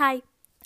Hi, 0.00 0.22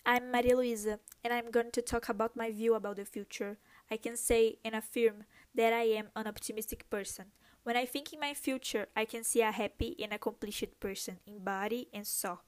I'm 0.07 0.31
Maria 0.31 0.57
Luisa, 0.57 1.01
and 1.25 1.33
I'm 1.33 1.51
going 1.51 1.73
to 1.73 1.83
talk 1.83 2.09
about 2.09 2.37
my 2.37 2.53
view 2.53 2.77
about 2.77 2.95
the 2.95 3.05
future. 3.05 3.59
I 3.91 3.97
can 3.97 4.17
say 4.17 4.59
and 4.65 4.77
affirm 4.77 5.25
that 5.57 5.73
I 5.73 5.87
am 5.99 6.11
an 6.15 6.29
optimistic 6.29 6.89
person. 6.89 7.33
When 7.65 7.77
I 7.77 7.85
think 7.85 8.13
in 8.13 8.21
my 8.21 8.33
future, 8.33 8.87
I 8.95 9.05
can 9.05 9.25
see 9.25 9.41
a 9.41 9.51
happy 9.51 9.97
and 10.01 10.13
accomplished 10.13 10.79
person 10.79 11.19
in 11.27 11.43
body 11.43 11.89
and 11.93 12.07
soul. 12.07 12.43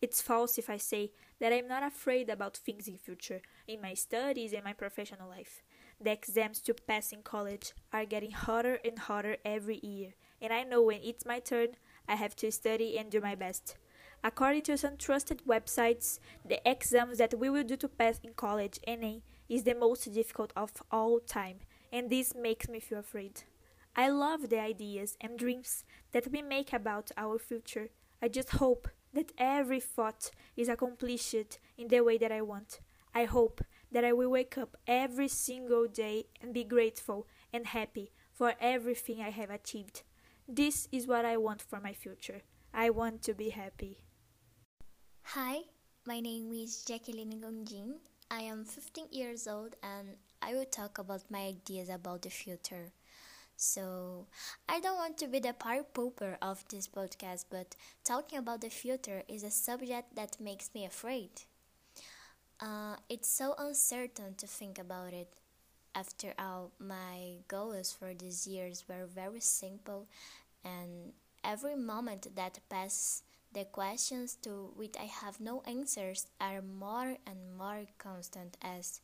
It's 0.00 0.20
false 0.20 0.58
if 0.58 0.68
I 0.68 0.78
say 0.78 1.12
that 1.38 1.52
I'm 1.52 1.68
not 1.68 1.84
afraid 1.84 2.28
about 2.28 2.56
things 2.56 2.88
in 2.88 2.96
future, 2.96 3.40
in 3.68 3.80
my 3.80 3.94
studies 3.94 4.52
and 4.52 4.64
my 4.64 4.72
professional 4.72 5.28
life. 5.28 5.62
The 6.00 6.10
exams 6.10 6.58
to 6.62 6.74
pass 6.74 7.12
in 7.12 7.22
college 7.22 7.72
are 7.92 8.04
getting 8.04 8.32
harder 8.32 8.80
and 8.84 8.98
harder 8.98 9.36
every 9.44 9.78
year, 9.80 10.14
and 10.40 10.52
I 10.52 10.64
know 10.64 10.82
when 10.82 11.02
it's 11.04 11.24
my 11.24 11.38
turn, 11.38 11.76
I 12.08 12.16
have 12.16 12.34
to 12.34 12.50
study 12.50 12.98
and 12.98 13.12
do 13.12 13.20
my 13.20 13.36
best. 13.36 13.76
According 14.24 14.62
to 14.62 14.76
some 14.76 14.96
trusted 14.96 15.42
websites, 15.48 16.20
the 16.44 16.60
exams 16.68 17.18
that 17.18 17.34
we 17.38 17.50
will 17.50 17.64
do 17.64 17.76
to 17.76 17.88
pass 17.88 18.20
in 18.22 18.34
college 18.34 18.78
NA 18.86 19.14
is 19.48 19.64
the 19.64 19.74
most 19.74 20.12
difficult 20.14 20.52
of 20.56 20.70
all 20.92 21.18
time, 21.18 21.58
and 21.92 22.08
this 22.08 22.32
makes 22.34 22.68
me 22.68 22.78
feel 22.78 23.00
afraid. 23.00 23.42
I 23.96 24.08
love 24.08 24.48
the 24.48 24.60
ideas 24.60 25.16
and 25.20 25.38
dreams 25.38 25.84
that 26.12 26.28
we 26.28 26.40
make 26.40 26.72
about 26.72 27.10
our 27.16 27.38
future. 27.38 27.88
I 28.22 28.28
just 28.28 28.50
hope 28.50 28.88
that 29.12 29.32
every 29.36 29.80
thought 29.80 30.30
is 30.56 30.68
accomplished 30.68 31.58
in 31.76 31.88
the 31.88 32.00
way 32.00 32.16
that 32.18 32.32
I 32.32 32.42
want. 32.42 32.80
I 33.14 33.24
hope 33.24 33.60
that 33.90 34.04
I 34.04 34.12
will 34.12 34.30
wake 34.30 34.56
up 34.56 34.76
every 34.86 35.28
single 35.28 35.86
day 35.86 36.26
and 36.40 36.54
be 36.54 36.64
grateful 36.64 37.26
and 37.52 37.66
happy 37.66 38.12
for 38.32 38.54
everything 38.60 39.20
I 39.20 39.30
have 39.30 39.50
achieved. 39.50 40.02
This 40.48 40.88
is 40.92 41.06
what 41.06 41.24
I 41.24 41.36
want 41.36 41.60
for 41.60 41.80
my 41.80 41.92
future. 41.92 42.42
I 42.72 42.88
want 42.88 43.20
to 43.22 43.34
be 43.34 43.50
happy. 43.50 43.98
Hi, 45.24 45.62
my 46.06 46.20
name 46.20 46.52
is 46.52 46.84
Jacqueline 46.84 47.40
Gondin. 47.40 47.94
I 48.30 48.42
am 48.42 48.64
15 48.64 49.06
years 49.10 49.48
old 49.48 49.74
and 49.82 50.16
I 50.40 50.54
will 50.54 50.64
talk 50.66 50.98
about 50.98 51.28
my 51.28 51.40
ideas 51.40 51.88
about 51.88 52.22
the 52.22 52.30
future. 52.30 52.92
So, 53.56 54.26
I 54.68 54.80
don't 54.80 54.96
want 54.96 55.18
to 55.18 55.28
be 55.28 55.40
the 55.40 55.54
party 55.54 55.84
pooper 55.94 56.36
of 56.42 56.64
this 56.68 56.88
podcast, 56.88 57.46
but 57.50 57.76
talking 58.04 58.38
about 58.38 58.60
the 58.62 58.70
future 58.70 59.22
is 59.28 59.44
a 59.44 59.50
subject 59.50 60.14
that 60.16 60.40
makes 60.40 60.70
me 60.74 60.84
afraid. 60.84 61.30
Uh, 62.60 62.96
it's 63.08 63.28
so 63.28 63.54
uncertain 63.58 64.34
to 64.36 64.46
think 64.46 64.78
about 64.78 65.12
it. 65.12 65.28
After 65.94 66.34
all, 66.38 66.72
my 66.78 67.36
goals 67.48 67.92
for 67.92 68.14
these 68.14 68.46
years 68.46 68.84
were 68.88 69.06
very 69.06 69.40
simple, 69.40 70.06
and 70.64 71.12
every 71.44 71.76
moment 71.76 72.34
that 72.36 72.60
passes 72.70 73.22
the 73.54 73.64
questions 73.64 74.36
to 74.42 74.72
which 74.76 74.94
I 74.98 75.04
have 75.04 75.40
no 75.40 75.62
answers 75.66 76.26
are 76.40 76.62
more 76.62 77.16
and 77.26 77.56
more 77.56 77.84
constant 77.98 78.56
as 78.62 79.00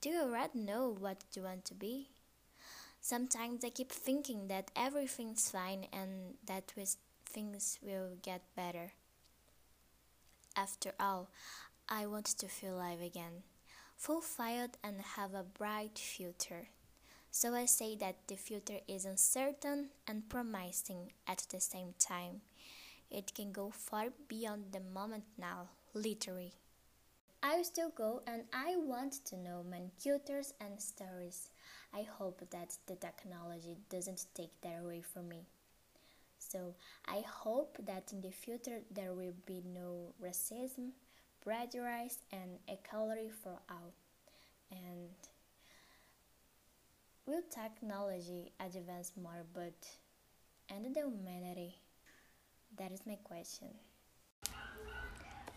Do 0.00 0.10
you 0.10 0.22
already 0.22 0.58
know 0.60 0.94
what 0.98 1.24
you 1.34 1.42
want 1.42 1.64
to 1.66 1.74
be? 1.74 2.10
Sometimes 3.00 3.64
I 3.64 3.70
keep 3.70 3.90
thinking 3.90 4.48
that 4.48 4.70
everything's 4.76 5.50
fine 5.50 5.86
and 5.92 6.34
that 6.46 6.72
things 7.24 7.78
will 7.82 8.16
get 8.22 8.42
better. 8.54 8.92
After 10.56 10.92
all, 10.98 11.30
I 11.88 12.06
want 12.06 12.26
to 12.26 12.48
feel 12.48 12.76
alive 12.76 13.00
again, 13.00 13.44
fulfilled 13.96 14.76
and 14.82 15.00
have 15.16 15.34
a 15.34 15.42
bright 15.42 15.98
future. 15.98 16.68
So 17.30 17.54
I 17.54 17.66
say 17.66 17.96
that 17.96 18.26
the 18.26 18.36
future 18.36 18.80
is 18.88 19.04
uncertain 19.04 19.90
and 20.06 20.28
promising 20.28 21.12
at 21.26 21.46
the 21.50 21.60
same 21.60 21.94
time. 21.98 22.42
It 23.10 23.34
can 23.34 23.52
go 23.52 23.70
far 23.70 24.06
beyond 24.28 24.72
the 24.72 24.80
moment 24.80 25.24
now, 25.38 25.68
literally. 25.94 26.52
I 27.42 27.62
still 27.62 27.90
go 27.90 28.22
and 28.26 28.42
I 28.52 28.76
want 28.76 29.24
to 29.26 29.36
know 29.36 29.62
many 29.68 29.90
cultures 30.02 30.52
and 30.60 30.80
stories. 30.80 31.50
I 31.94 32.02
hope 32.02 32.42
that 32.50 32.76
the 32.86 32.96
technology 32.96 33.76
doesn't 33.88 34.26
take 34.34 34.60
that 34.62 34.80
away 34.82 35.02
from 35.02 35.28
me. 35.28 35.46
So 36.38 36.74
I 37.06 37.20
hope 37.26 37.78
that 37.86 38.12
in 38.12 38.20
the 38.20 38.30
future 38.30 38.80
there 38.90 39.12
will 39.14 39.34
be 39.46 39.62
no 39.64 40.14
racism, 40.22 40.90
prejudice, 41.42 42.18
and 42.32 42.58
equality 42.68 43.30
for 43.30 43.58
all. 43.70 43.92
And 44.70 45.10
will 47.26 47.42
technology 47.50 48.52
advance 48.60 49.12
more, 49.20 49.44
but 49.54 49.88
and 50.70 50.94
the 50.94 51.00
humanity? 51.00 51.76
That 52.76 52.92
is 52.92 53.00
my 53.06 53.16
question. 53.24 53.68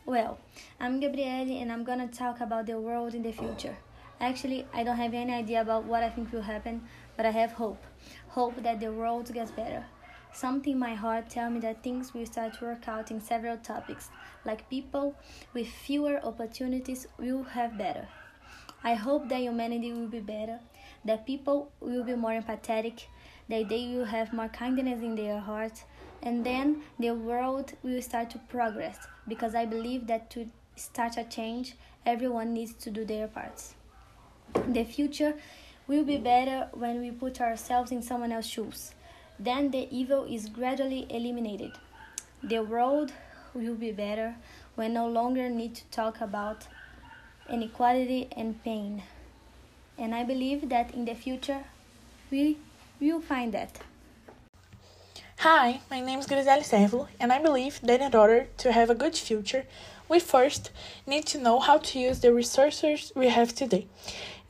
Well, 0.05 0.39
I'm 0.79 0.99
Gabriele 0.99 1.61
and 1.61 1.71
I'm 1.71 1.83
gonna 1.83 2.07
talk 2.07 2.41
about 2.41 2.65
the 2.65 2.79
world 2.79 3.13
in 3.13 3.21
the 3.21 3.31
future. 3.31 3.77
Actually, 4.19 4.65
I 4.73 4.83
don't 4.83 4.97
have 4.97 5.13
any 5.13 5.33
idea 5.33 5.61
about 5.61 5.85
what 5.85 6.03
I 6.03 6.09
think 6.09 6.31
will 6.31 6.41
happen, 6.41 6.81
but 7.17 7.25
I 7.25 7.31
have 7.31 7.51
hope. 7.51 7.83
Hope 8.29 8.61
that 8.63 8.79
the 8.79 8.91
world 8.91 9.31
gets 9.33 9.51
better. 9.51 9.85
Something 10.33 10.73
in 10.73 10.79
my 10.79 10.95
heart 10.95 11.29
tell 11.29 11.49
me 11.49 11.59
that 11.59 11.83
things 11.83 12.13
will 12.13 12.25
start 12.25 12.53
to 12.53 12.65
work 12.65 12.87
out 12.87 13.11
in 13.11 13.19
several 13.19 13.57
topics, 13.57 14.09
like 14.45 14.69
people 14.69 15.15
with 15.53 15.67
fewer 15.67 16.19
opportunities 16.23 17.07
will 17.19 17.43
have 17.43 17.77
better. 17.77 18.07
I 18.83 18.95
hope 18.95 19.29
that 19.29 19.41
humanity 19.41 19.91
will 19.93 20.07
be 20.07 20.21
better, 20.21 20.59
that 21.05 21.27
people 21.27 21.71
will 21.79 22.03
be 22.03 22.15
more 22.15 22.31
empathetic, 22.31 23.05
that 23.49 23.69
they 23.69 23.87
will 23.87 24.05
have 24.05 24.33
more 24.33 24.47
kindness 24.47 25.01
in 25.01 25.15
their 25.15 25.39
hearts, 25.39 25.83
and 26.21 26.45
then 26.45 26.81
the 26.99 27.11
world 27.11 27.73
will 27.83 28.01
start 28.01 28.29
to 28.31 28.37
progress 28.37 28.97
because 29.27 29.55
I 29.55 29.65
believe 29.65 30.07
that 30.07 30.29
to 30.31 30.49
start 30.75 31.17
a 31.17 31.23
change, 31.23 31.75
everyone 32.05 32.53
needs 32.53 32.73
to 32.73 32.91
do 32.91 33.05
their 33.05 33.27
parts. 33.27 33.75
The 34.67 34.83
future 34.83 35.35
will 35.87 36.03
be 36.03 36.17
better 36.17 36.67
when 36.73 37.01
we 37.01 37.11
put 37.11 37.41
ourselves 37.41 37.91
in 37.91 38.01
someone 38.01 38.31
else's 38.31 38.51
shoes. 38.51 38.93
Then 39.39 39.71
the 39.71 39.87
evil 39.91 40.25
is 40.25 40.47
gradually 40.49 41.07
eliminated. 41.09 41.71
The 42.43 42.59
world 42.59 43.11
will 43.53 43.75
be 43.75 43.91
better 43.91 44.35
when 44.75 44.93
no 44.93 45.07
longer 45.07 45.49
need 45.49 45.75
to 45.75 45.85
talk 45.85 46.21
about 46.21 46.67
inequality 47.49 48.27
and 48.35 48.63
pain. 48.63 49.03
And 49.97 50.15
I 50.15 50.23
believe 50.23 50.69
that 50.69 50.93
in 50.93 51.05
the 51.05 51.15
future 51.15 51.63
we 52.29 52.57
will 52.99 53.21
find 53.21 53.53
that. 53.53 53.79
Hi, 55.43 55.79
my 55.89 55.99
name 56.01 56.19
is 56.19 56.27
Griselle 56.27 56.63
Servo, 56.63 57.07
and 57.19 57.33
I 57.33 57.39
believe 57.41 57.81
that 57.81 57.99
in 57.99 58.13
order 58.13 58.49
to 58.57 58.71
have 58.71 58.91
a 58.91 58.93
good 58.93 59.15
future, 59.15 59.65
we 60.07 60.19
first 60.19 60.69
need 61.07 61.25
to 61.25 61.39
know 61.39 61.59
how 61.59 61.79
to 61.79 61.97
use 61.97 62.19
the 62.19 62.31
resources 62.31 63.11
we 63.15 63.29
have 63.29 63.55
today, 63.55 63.87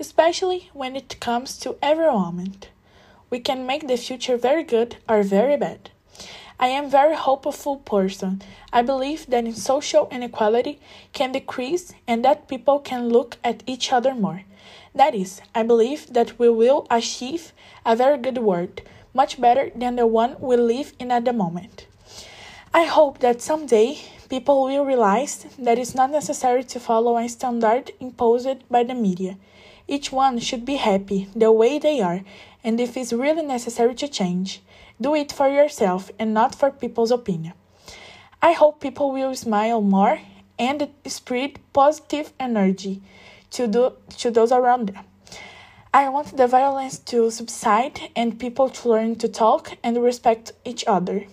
especially 0.02 0.70
when 0.74 0.98
it 0.98 1.22
comes 1.22 1.58
to 1.60 1.78
every 1.82 2.12
moment. 2.12 2.72
We 3.30 3.40
can 3.40 3.66
make 3.66 3.88
the 3.88 3.96
future 3.96 4.36
very 4.36 4.64
good 4.64 4.98
or 5.08 5.24
very 5.24 5.56
bad. 5.56 5.92
I 6.60 6.68
am 6.68 6.88
a 6.88 6.90
very 6.90 7.16
hopeful 7.16 7.78
person. 7.78 8.42
I 8.74 8.82
believe 8.82 9.28
that 9.28 9.46
in 9.46 9.54
social 9.54 10.10
inequality 10.12 10.82
can 11.14 11.32
decrease 11.32 11.94
and 12.06 12.26
that 12.26 12.50
people 12.50 12.80
can 12.80 13.08
look 13.08 13.38
at 13.46 13.64
each 13.66 13.94
other 13.94 14.14
more. 14.14 14.44
That 14.94 15.16
is, 15.16 15.42
I 15.56 15.64
believe 15.64 16.12
that 16.12 16.38
we 16.38 16.50
will 16.50 16.86
achieve 16.92 17.54
a 17.86 17.96
very 17.96 18.18
good 18.18 18.40
world 18.40 18.82
much 19.14 19.40
better 19.40 19.72
than 19.76 19.96
the 19.96 20.08
one 20.08 20.36
we 20.40 20.56
live 20.56 20.94
in 21.00 21.12
at 21.12 21.26
the 21.26 21.34
moment. 21.34 21.88
I 22.74 22.86
hope 22.86 23.20
that 23.20 23.42
someday 23.42 24.00
people 24.30 24.64
will 24.64 24.86
realize 24.86 25.46
that 25.60 25.78
it's 25.78 25.94
not 25.94 26.10
necessary 26.10 26.64
to 26.64 26.80
follow 26.80 27.18
a 27.18 27.28
standard 27.28 27.92
imposed 28.00 28.70
by 28.70 28.84
the 28.84 28.94
media. 28.94 29.38
Each 29.88 30.12
one 30.12 30.40
should 30.40 30.64
be 30.64 30.78
happy 30.78 31.28
the 31.36 31.52
way 31.52 31.80
they 31.80 32.00
are, 32.00 32.22
and 32.64 32.80
if 32.80 32.96
it's 32.96 33.12
really 33.12 33.44
necessary 33.44 33.94
to 33.96 34.08
change, 34.08 34.62
do 35.02 35.16
it 35.16 35.32
for 35.32 35.50
yourself 35.50 36.12
and 36.18 36.34
not 36.34 36.56
for 36.56 36.72
people's 36.72 37.12
opinion. 37.12 37.54
I 38.42 38.54
hope 38.54 38.80
people 38.80 39.12
will 39.12 39.36
smile 39.36 39.82
more 39.82 40.22
and 40.58 40.90
spread 41.06 41.60
positive 41.74 42.32
energy 42.40 43.02
to, 43.52 43.68
do, 43.68 43.94
to 44.20 44.32
those 44.32 44.52
around 44.52 44.88
them. 44.90 45.04
I 45.94 46.08
want 46.08 46.38
the 46.38 46.48
violence 46.48 47.00
to 47.00 47.30
subside 47.32 48.00
and 48.16 48.40
people 48.40 48.70
to 48.70 48.88
learn 48.88 49.18
to 49.18 49.28
talk 49.28 49.78
and 49.84 50.02
respect 50.02 50.54
each 50.64 50.86
other. 50.88 51.26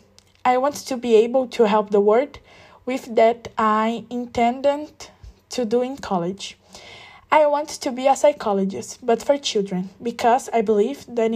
I 0.45 0.59
want 0.59 0.75
to 0.75 0.97
be 0.97 1.15
able 1.15 1.47
to 1.47 1.69
help 1.69 1.91
the 1.91 2.01
world 2.01 2.41
with 2.85 3.15
that 3.15 3.53
I 3.57 4.05
intended 4.11 5.11
to 5.51 5.65
do 5.65 5.81
in 5.83 5.97
college. 5.97 6.59
I 7.31 7.47
want 7.47 7.69
to 7.69 7.93
be 7.93 8.09
a 8.09 8.17
psychologist, 8.17 8.99
but 9.01 9.23
for 9.23 9.39
children, 9.39 9.91
because 10.03 10.49
I 10.53 10.63
believe 10.63 11.07
that, 11.07 11.31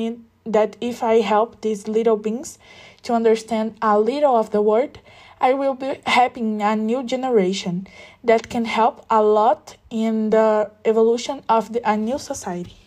that 0.45 0.77
if 0.81 1.05
I 1.05 1.21
help 1.21 1.61
these 1.61 1.87
little 1.87 2.17
beings 2.17 2.59
to 3.05 3.13
understand 3.13 3.77
a 3.81 4.01
little 4.01 4.35
of 4.35 4.51
the 4.51 4.63
world, 4.63 4.99
I 5.41 5.55
will 5.55 5.75
be 5.75 6.01
helping 6.07 6.61
a 6.61 6.75
new 6.75 7.05
generation 7.05 7.87
that 8.25 8.49
can 8.51 8.65
help 8.65 9.07
a 9.09 9.23
lot 9.23 9.77
in 9.91 10.31
the 10.31 10.73
evolution 10.85 11.45
of 11.49 11.73
the, 11.73 11.89
a 11.89 11.97
new 11.97 12.19
society. 12.19 12.82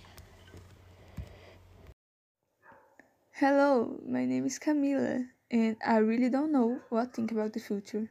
Hello, 3.40 4.00
my 4.08 4.24
name 4.24 4.46
is 4.46 4.60
Camila, 4.60 5.28
and 5.52 5.76
I 5.86 5.98
really 5.98 6.30
don't 6.30 6.54
know 6.54 6.80
what 6.88 7.12
to 7.12 7.16
think 7.18 7.34
about 7.34 7.52
the 7.52 7.60
future. 7.60 8.10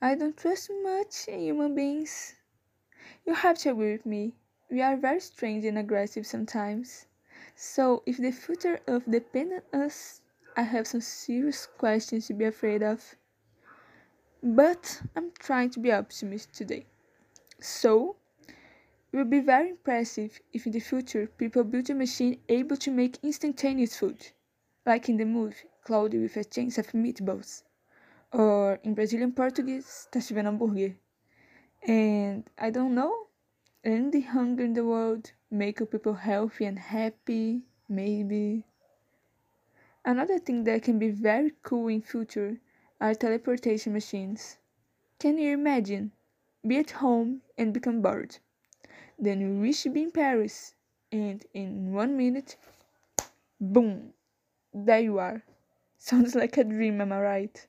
I 0.00 0.14
don't 0.14 0.34
trust 0.34 0.70
much 0.82 1.28
in 1.28 1.40
human 1.40 1.74
beings. 1.74 2.34
You 3.26 3.34
have 3.34 3.58
to 3.58 3.72
agree 3.72 3.92
with 3.92 4.06
me. 4.06 4.32
We 4.70 4.80
are 4.80 4.96
very 4.96 5.20
strange 5.20 5.66
and 5.66 5.76
aggressive 5.76 6.26
sometimes. 6.26 7.08
So, 7.56 8.02
if 8.06 8.16
the 8.16 8.30
future 8.30 8.80
of 8.86 9.04
depends 9.04 9.60
on 9.74 9.82
us, 9.82 10.22
I 10.56 10.62
have 10.62 10.86
some 10.86 11.02
serious 11.02 11.66
questions 11.66 12.26
to 12.28 12.32
be 12.32 12.46
afraid 12.46 12.82
of. 12.82 13.16
But 14.42 15.02
I'm 15.14 15.30
trying 15.38 15.68
to 15.72 15.78
be 15.78 15.92
optimistic 15.92 16.54
today. 16.54 16.86
So, 17.60 18.16
it 19.10 19.16
will 19.16 19.24
be 19.24 19.40
very 19.40 19.70
impressive 19.70 20.40
if 20.52 20.66
in 20.66 20.72
the 20.72 20.80
future 20.80 21.26
people 21.26 21.64
build 21.64 21.88
a 21.88 21.94
machine 21.94 22.38
able 22.48 22.76
to 22.76 22.90
make 22.90 23.18
instantaneous 23.22 23.96
food, 23.96 24.32
like 24.84 25.08
in 25.08 25.16
the 25.16 25.24
movie 25.24 25.56
Cloudy 25.82 26.18
with 26.18 26.36
a 26.36 26.44
Chance 26.44 26.76
of 26.76 26.92
Meatballs, 26.92 27.62
or 28.30 28.78
in 28.82 28.92
Brazilian 28.92 29.32
Portuguese, 29.32 30.06
Tá 30.12 30.20
Chovendo 30.20 30.50
Hambúrguer. 30.50 30.94
And 31.86 32.50
I 32.58 32.68
don't 32.68 32.94
know, 32.94 33.28
end 33.82 34.12
the 34.12 34.20
hunger 34.20 34.64
in 34.64 34.74
the 34.74 34.84
world, 34.84 35.32
make 35.50 35.78
people 35.90 36.12
healthy 36.12 36.66
and 36.66 36.78
happy, 36.78 37.62
maybe. 37.88 38.64
Another 40.04 40.38
thing 40.38 40.64
that 40.64 40.82
can 40.82 40.98
be 40.98 41.08
very 41.08 41.52
cool 41.62 41.88
in 41.88 42.02
future 42.02 42.60
are 43.00 43.14
teleportation 43.14 43.94
machines. 43.94 44.58
Can 45.18 45.38
you 45.38 45.54
imagine? 45.54 46.12
Be 46.66 46.76
at 46.76 46.90
home 46.90 47.40
and 47.56 47.72
become 47.72 48.02
bored. 48.02 48.36
Then 49.18 49.40
you 49.40 49.60
wish 49.60 49.84
in 49.86 50.10
Paris, 50.12 50.74
and 51.10 51.44
in 51.52 51.92
one 51.92 52.16
minute, 52.16 52.56
boom, 53.60 54.12
there 54.72 55.00
you 55.00 55.18
are. 55.18 55.42
Sounds 55.98 56.34
like 56.34 56.56
a 56.56 56.64
dream, 56.64 57.00
am 57.00 57.12
I 57.12 57.20
right? 57.20 57.66